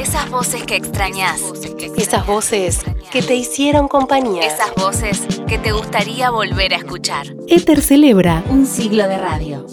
Esas 0.00 0.30
voces 0.30 0.62
que 0.64 0.76
extrañas. 0.76 1.40
Esas 1.96 2.26
voces 2.26 2.80
que 3.12 3.22
te 3.22 3.34
hicieron 3.34 3.86
compañía. 3.88 4.46
Esas 4.46 4.72
voces 4.74 5.20
que 5.46 5.58
te 5.58 5.72
gustaría 5.72 6.30
volver 6.30 6.72
a 6.74 6.76
escuchar. 6.78 7.26
Éter 7.48 7.80
celebra 7.82 8.42
Un 8.48 8.66
siglo 8.66 9.06
de 9.06 9.18
radio. 9.18 9.66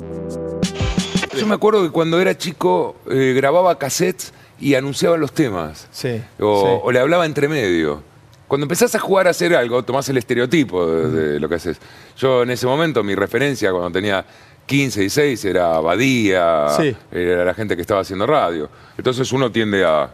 Yo 1.38 1.46
me 1.48 1.56
acuerdo 1.56 1.84
que 1.84 1.92
cuando 1.92 2.20
era 2.20 2.38
chico 2.38 2.96
eh, 3.10 3.34
grababa 3.36 3.78
cassettes 3.78 4.34
y 4.60 4.76
anunciaba 4.76 5.18
los 5.18 5.32
temas. 5.32 5.88
Sí, 5.92 6.22
O, 6.40 6.62
sí. 6.62 6.82
o 6.84 6.92
le 6.92 7.00
hablaba 7.00 7.26
entre 7.26 7.48
medio. 7.48 8.04
Cuando 8.48 8.66
empezás 8.66 8.96
a 8.96 9.00
jugar 9.00 9.28
a 9.28 9.32
hacer 9.32 9.56
algo, 9.56 9.84
tomás 9.84 10.08
el 10.10 10.18
estereotipo 10.18 10.86
de, 10.88 11.10
de 11.34 11.40
lo 11.40 11.48
que 11.50 11.56
haces. 11.56 11.78
Yo 12.18 12.44
en 12.44 12.50
ese 12.50 12.66
momento, 12.66 13.04
mi 13.04 13.14
referencia 13.14 13.72
cuando 13.72 13.92
tenía 13.92 14.26
15 14.68 15.04
y 15.04 15.10
6 15.10 15.46
era 15.46 15.80
Badía, 15.80 16.68
Sí. 16.78 16.96
era 17.12 17.44
la 17.46 17.54
gente 17.56 17.76
que 17.76 17.82
estaba 17.82 18.02
haciendo 18.02 18.28
radio. 18.28 18.70
Entonces 18.98 19.32
uno 19.32 19.52
tiende 19.52 19.84
a, 19.86 20.10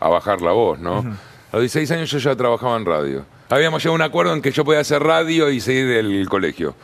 a 0.00 0.08
bajar 0.08 0.40
la 0.40 0.52
voz, 0.52 0.78
¿no? 0.78 0.98
A 0.98 1.56
los 1.56 1.62
16 1.62 1.90
años 1.90 2.10
yo 2.10 2.18
ya 2.18 2.34
trabajaba 2.36 2.76
en 2.76 2.86
radio. 2.86 3.24
Habíamos 3.50 3.82
llegado 3.82 3.94
a 3.94 3.96
un 3.96 4.02
acuerdo 4.02 4.32
en 4.34 4.40
que 4.42 4.50
yo 4.52 4.64
podía 4.64 4.80
hacer 4.80 5.02
radio 5.02 5.50
y 5.50 5.60
seguir 5.60 5.90
el 5.96 6.28
colegio. 6.28 6.74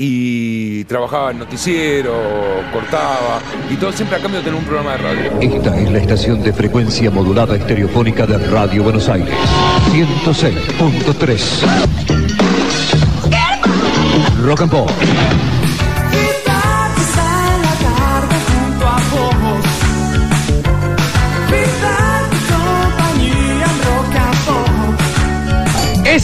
Y 0.00 0.84
trabajaba 0.84 1.32
en 1.32 1.40
noticiero, 1.40 2.14
cortaba, 2.72 3.40
y 3.68 3.74
todo 3.74 3.90
siempre 3.90 4.16
a 4.18 4.20
cambio 4.20 4.38
de 4.38 4.44
tener 4.44 4.60
un 4.60 4.64
programa 4.66 4.92
de 4.92 4.98
radio. 4.98 5.32
Esta 5.56 5.76
es 5.80 5.90
la 5.90 5.98
estación 5.98 6.40
de 6.42 6.52
frecuencia 6.52 7.10
modulada 7.10 7.56
estereofónica 7.56 8.24
de 8.26 8.38
Radio 8.48 8.84
Buenos 8.84 9.08
Aires. 9.08 9.34
106.3. 9.90 11.64
Rock 14.44 14.60
and 14.60 14.70
Pop. 14.70 14.88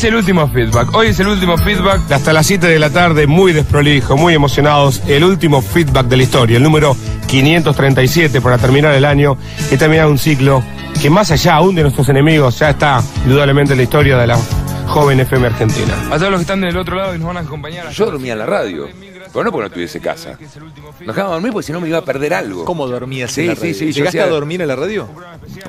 Es 0.05 0.09
el 0.09 0.17
último 0.17 0.47
feedback. 0.49 0.95
Hoy 0.95 1.07
es 1.07 1.21
el 1.21 1.29
último 1.29 1.57
feedback. 1.57 2.13
Hasta 2.13 2.35
las 2.35 2.47
7 2.47 2.67
de 2.67 2.79
la 2.79 2.91
tarde, 2.91 3.27
muy 3.27 3.55
desprolijo, 3.55 4.19
muy 4.19 4.35
emocionados. 4.35 5.01
El 5.09 5.25
último 5.25 5.63
feedback 5.63 6.09
de 6.09 6.19
la 6.19 6.23
historia, 6.25 6.59
el 6.59 6.63
número 6.63 6.95
537 7.27 8.43
para 8.43 8.59
terminar 8.59 8.93
el 8.95 9.07
año. 9.07 9.39
Y 9.71 9.79
terminar 9.79 10.09
un 10.09 10.19
ciclo 10.19 10.63
que 11.01 11.09
más 11.09 11.31
allá 11.31 11.55
aún 11.55 11.75
de 11.75 11.81
nuestros 11.81 12.07
enemigos, 12.11 12.59
ya 12.59 12.69
está 12.69 13.03
indudablemente 13.25 13.73
en 13.73 13.79
la 13.79 13.83
historia 13.85 14.19
de 14.19 14.27
la 14.27 14.39
joven 14.89 15.21
FM 15.21 15.47
Argentina. 15.47 15.95
A 16.11 16.19
todos 16.19 16.31
los 16.33 16.41
que 16.41 16.43
están 16.43 16.61
del 16.61 16.77
otro 16.77 16.97
lado 16.97 17.15
y 17.15 17.19
nos 17.19 17.29
van 17.29 17.39
a 17.39 17.41
acompañar. 17.41 17.89
Yo 17.89 18.05
dormía 18.05 18.35
en 18.35 18.41
la 18.41 18.47
radio, 18.47 18.87
pero 19.35 19.45
no 19.45 19.53
porque 19.53 19.69
no 19.69 19.75
tuviese 19.75 20.01
casa. 20.01 20.39
Me 21.01 21.07
dejaba 21.09 21.35
dormir 21.35 21.53
porque 21.53 21.67
si 21.67 21.73
no 21.73 21.81
me 21.83 21.89
iba 21.89 21.99
a 21.99 22.05
perder 22.05 22.33
algo. 22.33 22.65
¿Cómo 22.65 22.87
dormías 22.87 23.31
Sí, 23.33 23.43
en 23.43 23.49
la 23.49 23.55
sí, 23.57 23.61
radio? 23.61 23.75
sí, 23.75 23.93
¿Llegaste 23.93 24.21
a 24.23 24.29
dormir 24.29 24.63
en 24.63 24.69
la 24.69 24.77
radio? 24.77 25.07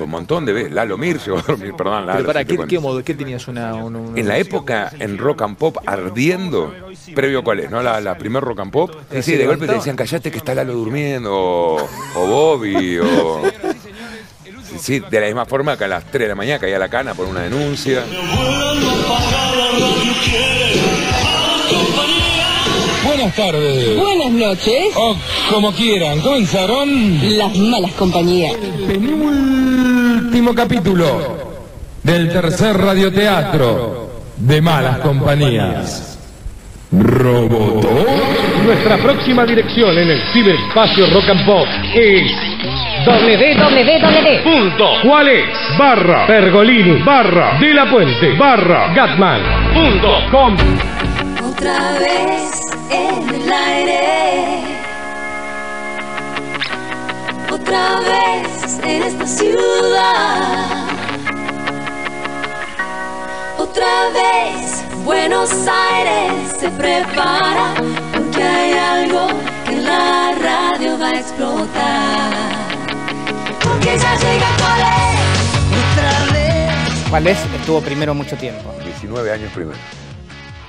Un 0.00 0.08
montón 0.08 0.46
de 0.46 0.52
veces. 0.54 0.72
Lalo 0.72 0.96
Mir 0.96 1.18
llegó 1.20 1.38
a 1.38 1.42
dormir, 1.42 1.74
perdón, 1.76 2.06
Lalo. 2.06 2.18
Pero 2.20 2.26
para, 2.32 2.44
¿qué, 2.44 2.78
modo? 2.78 3.02
¿Qué 3.04 3.12
tenías 3.14 3.46
una, 3.48 3.74
un- 3.74 3.96
un- 3.96 4.16
En 4.18 4.26
la 4.28 4.38
época, 4.38 4.90
en 4.98 5.18
Rock 5.18 5.42
and 5.42 5.56
Pop, 5.58 5.76
ardiendo, 5.84 6.72
previo 7.14 7.42
cuál 7.44 7.60
es, 7.60 7.70
¿no? 7.70 7.82
La, 7.82 8.00
la 8.00 8.16
primer 8.16 8.42
Rock 8.42 8.60
and 8.60 8.70
Pop. 8.72 8.90
Sí, 9.20 9.32
de 9.34 9.46
golpe 9.46 9.66
te 9.66 9.74
decían, 9.74 9.96
callate 9.96 10.30
que 10.30 10.38
está 10.38 10.54
Lalo 10.54 10.72
durmiendo, 10.74 11.34
o, 11.34 11.88
o 12.14 12.26
Bobby, 12.26 12.98
o... 12.98 13.42
Sí, 14.78 15.00
de 15.00 15.20
la 15.20 15.26
misma 15.26 15.46
forma 15.46 15.76
que 15.78 15.84
a 15.84 15.88
las 15.88 16.04
3 16.04 16.22
de 16.24 16.28
la 16.28 16.34
mañana 16.34 16.58
caía 16.60 16.78
la 16.78 16.88
cana 16.88 17.14
por 17.14 17.26
una 17.26 17.40
denuncia. 17.42 18.02
Buenas 23.16 23.34
tardes. 23.34 23.96
Buenas 23.96 24.30
noches, 24.30 24.94
O 24.94 25.16
como 25.50 25.72
quieran, 25.72 26.20
comenzaron 26.20 27.38
las 27.38 27.56
malas 27.56 27.92
compañías. 27.92 28.54
penúltimo 28.86 30.54
capítulo 30.54 31.38
del 32.02 32.30
tercer 32.30 32.76
radioteatro 32.76 34.10
de 34.36 34.60
Malas 34.60 34.98
Compañías. 34.98 36.18
Robotó. 36.92 37.88
Nuestra 38.66 38.98
próxima 38.98 39.46
dirección 39.46 39.96
en 39.96 40.10
el 40.10 40.20
ciberespacio 40.34 41.06
Rock 41.14 41.30
and 41.30 41.46
Pop 41.46 41.66
es 41.94 42.30
www. 43.06 44.42
punto 44.44 44.88
Juárez 45.02 45.48
barra 45.78 46.26
Pergolini 46.26 47.02
barra 47.02 47.58
De 47.58 47.72
La 47.72 47.90
Puente 47.90 48.34
barra 48.34 48.92
Gatman 48.94 49.40
punto 49.72 50.12
com. 50.30 50.54
Otra 51.50 51.92
vez 51.98 52.65
en 52.90 53.28
el 53.34 53.52
aire. 53.52 54.62
Otra 57.50 58.00
vez 58.00 58.78
en 58.82 59.02
esta 59.02 59.26
ciudad. 59.26 60.86
Otra 63.58 64.08
vez 64.12 64.84
Buenos 65.04 65.50
Aires 65.68 66.56
se 66.58 66.68
prepara 66.70 67.74
porque 68.12 68.42
hay 68.42 68.72
algo 68.72 69.28
que 69.64 69.72
en 69.72 69.84
la 69.84 70.32
radio 70.42 70.98
va 70.98 71.08
a 71.08 71.20
explotar. 71.20 72.32
Porque 73.62 73.98
ya 73.98 74.16
llega 74.16 74.48
Cole. 74.56 75.26
Otra 75.80 76.32
vez. 76.32 77.10
Valdés 77.10 77.38
estuvo 77.58 77.80
primero 77.80 78.14
mucho 78.14 78.36
tiempo. 78.36 78.74
19 78.84 79.32
años 79.32 79.52
primero. 79.52 79.78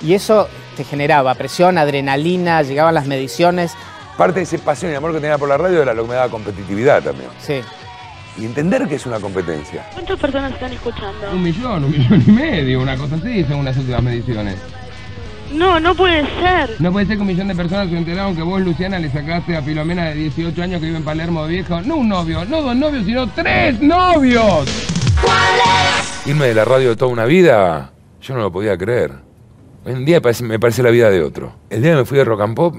Y 0.00 0.14
eso 0.14 0.48
te 0.78 0.84
generaba 0.84 1.34
presión, 1.34 1.76
adrenalina, 1.76 2.62
llegaban 2.62 2.94
las 2.94 3.06
mediciones. 3.06 3.72
Parte 4.16 4.38
de 4.38 4.44
esa 4.44 4.56
pasión 4.58 4.92
y 4.92 4.94
amor 4.94 5.12
que 5.12 5.18
tenía 5.20 5.36
por 5.36 5.48
la 5.48 5.58
radio 5.58 5.82
era 5.82 5.92
lo 5.92 6.04
que 6.04 6.10
me 6.10 6.14
daba 6.14 6.30
competitividad 6.30 7.02
también. 7.02 7.30
Sí. 7.40 7.60
Y 8.38 8.44
entender 8.44 8.86
que 8.86 8.94
es 8.94 9.04
una 9.04 9.18
competencia. 9.18 9.84
¿Cuántas 9.92 10.20
personas 10.20 10.52
están 10.52 10.72
escuchando? 10.72 11.32
Un 11.32 11.42
millón, 11.42 11.82
un 11.82 11.90
millón 11.90 12.22
y 12.24 12.30
medio, 12.30 12.80
una 12.80 12.96
cosa 12.96 13.16
así, 13.16 13.42
según 13.42 13.64
las 13.64 13.76
últimas 13.76 14.04
mediciones. 14.04 14.56
No, 15.52 15.80
no 15.80 15.96
puede 15.96 16.22
ser. 16.38 16.80
No 16.80 16.92
puede 16.92 17.06
ser 17.06 17.16
que 17.16 17.22
un 17.22 17.26
millón 17.28 17.48
de 17.48 17.56
personas 17.56 17.88
se 17.88 17.96
enteraron 17.96 18.36
que 18.36 18.42
vos, 18.42 18.60
Luciana, 18.60 19.00
le 19.00 19.10
sacaste 19.10 19.56
a 19.56 19.62
Filomena 19.62 20.04
de 20.10 20.14
18 20.14 20.62
años 20.62 20.78
que 20.78 20.86
vive 20.86 20.98
en 20.98 21.04
Palermo 21.04 21.44
viejo. 21.46 21.80
No 21.80 21.96
un 21.96 22.08
novio, 22.08 22.44
no 22.44 22.62
dos 22.62 22.76
novios, 22.76 23.04
sino 23.04 23.28
tres 23.30 23.80
novios. 23.80 24.68
Irme 26.24 26.46
de 26.46 26.54
la 26.54 26.64
radio 26.64 26.96
toda 26.96 27.10
una 27.10 27.24
vida, 27.24 27.90
yo 28.20 28.34
no 28.34 28.42
lo 28.42 28.52
podía 28.52 28.78
creer. 28.78 29.27
Hoy 29.88 29.94
en 29.94 30.04
día 30.04 30.20
me 30.42 30.58
parece 30.58 30.82
la 30.82 30.90
vida 30.90 31.08
de 31.08 31.22
otro. 31.22 31.54
El 31.70 31.80
día 31.80 31.92
que 31.92 31.96
me 31.96 32.04
fui 32.04 32.18
de 32.18 32.24
Rock 32.24 32.42
and 32.42 32.54
Pop, 32.54 32.76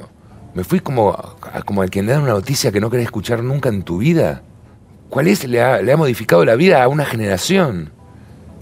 me 0.53 0.63
fui 0.63 0.79
como, 0.79 1.17
como 1.65 1.81
al 1.81 1.89
le 1.91 2.03
da 2.03 2.19
una 2.19 2.33
noticia 2.33 2.71
que 2.71 2.79
no 2.79 2.91
querés 2.91 3.05
escuchar 3.05 3.41
nunca 3.41 3.69
en 3.69 3.81
tu 3.81 3.97
vida. 3.97 4.43
¿Cuál 5.09 5.27
es? 5.27 5.43
Le 5.45 5.59
ha, 5.59 5.81
le 5.81 5.91
ha 5.91 5.97
modificado 5.97 6.45
la 6.45 6.53
vida 6.53 6.83
a 6.83 6.87
una 6.87 7.05
generación. 7.05 7.91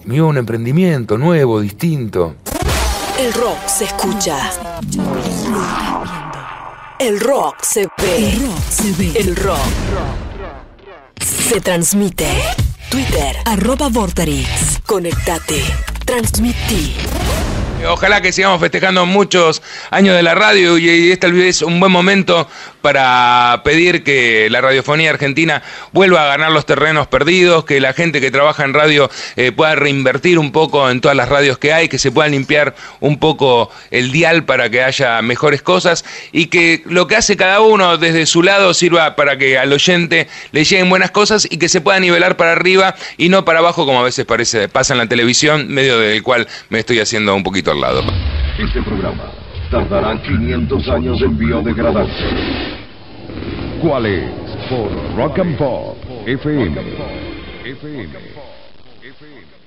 Me 0.05 0.15
iba 0.15 0.27
a 0.27 0.29
un 0.29 0.37
emprendimiento 0.37 1.17
nuevo, 1.17 1.59
distinto. 1.59 2.35
El 3.19 3.33
rock 3.33 3.67
se 3.67 3.83
escucha. 3.83 4.37
El 6.99 7.19
rock 7.19 7.61
se 7.63 7.89
ve. 7.97 8.29
El 8.29 8.45
rock 8.45 8.61
se 8.69 8.91
ve. 8.93 9.19
El 9.19 9.35
rock 9.35 9.59
se 11.19 11.59
transmite. 11.59 12.29
Twitter, 12.89 13.35
arroba 13.43 13.89
Vorterix. 13.89 14.79
Conectate. 14.85 15.61
Transmití. 16.05 16.95
Ojalá 17.85 18.21
que 18.21 18.31
sigamos 18.31 18.59
festejando 18.59 19.05
muchos 19.05 19.61
años 19.91 20.15
de 20.15 20.23
la 20.23 20.33
radio 20.33 20.79
y, 20.79 21.11
este 21.11 21.47
es 21.47 21.61
un 21.61 21.79
buen 21.79 21.91
momento 21.91 22.49
para 22.81 23.61
pedir 23.63 24.03
que 24.03 24.49
la 24.49 24.61
radiofonía 24.61 25.11
argentina 25.11 25.61
vuelva 25.91 26.23
a 26.23 26.27
ganar 26.27 26.51
los 26.51 26.65
terrenos 26.65 27.07
perdidos, 27.07 27.65
que 27.65 27.79
la 27.79 27.93
gente 27.93 28.19
que 28.19 28.31
trabaja 28.31 28.63
en 28.63 28.73
radio 28.73 29.11
eh, 29.35 29.51
pueda 29.51 29.75
reinvertir 29.75 30.39
un 30.39 30.51
poco 30.51 30.89
en 30.89 31.01
todas 31.01 31.15
las 31.15 31.29
radios 31.29 31.59
que 31.59 31.71
hay, 31.71 31.87
que 31.87 31.99
se 31.99 32.11
pueda 32.11 32.29
limpiar 32.29 32.75
un 32.99 33.19
poco 33.19 33.69
el 33.91 34.11
dial 34.11 34.45
para 34.45 34.69
que 34.69 34.81
haya 34.83 35.21
mejores 35.21 35.61
cosas 35.61 36.03
y 36.31 36.47
que 36.47 36.81
lo 36.85 37.07
que 37.07 37.17
hace 37.17 37.37
cada 37.37 37.59
uno 37.61 37.97
desde 37.97 38.25
su 38.25 38.41
lado 38.41 38.73
sirva 38.73 39.15
para 39.15 39.37
que 39.37 39.57
al 39.57 39.71
oyente 39.71 40.27
le 40.51 40.63
lleguen 40.63 40.89
buenas 40.89 41.11
cosas 41.11 41.47
y 41.49 41.57
que 41.57 41.69
se 41.69 41.81
pueda 41.81 41.99
nivelar 41.99 42.37
para 42.37 42.53
arriba 42.53 42.95
y 43.17 43.29
no 43.29 43.45
para 43.45 43.59
abajo 43.59 43.85
como 43.85 43.99
a 43.99 44.03
veces 44.03 44.25
parece 44.25 44.67
pasa 44.67 44.93
en 44.93 44.99
la 44.99 45.07
televisión, 45.07 45.67
medio 45.67 45.99
del 45.99 46.23
cual 46.23 46.47
me 46.69 46.79
estoy 46.79 46.99
haciendo 46.99 47.35
un 47.35 47.43
poquito 47.67 47.71
al 47.71 47.81
lado. 47.81 48.01
Este 48.57 48.81
programa 48.81 49.31
tardará 49.69 50.21
500 50.21 50.87
años 50.89 51.21
en 51.21 51.37
biodegradarse. 51.37 52.25
¿Cuál 53.81 54.05
es? 54.05 54.31
Por 54.69 54.89
Rock 55.15 55.39
and 55.39 55.57
Pop 55.57 55.97
FM. 56.25 56.79
FM. 57.65 58.09
FM. 59.03 59.66